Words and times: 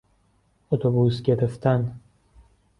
اتوبوس 0.71 1.21
گرفتن 1.21 1.99